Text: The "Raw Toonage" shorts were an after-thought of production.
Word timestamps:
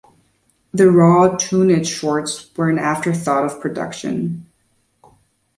The 0.73 0.89
"Raw 0.89 1.35
Toonage" 1.37 1.85
shorts 1.85 2.49
were 2.57 2.71
an 2.71 2.79
after-thought 2.79 3.45
of 3.45 3.61
production. 3.61 4.47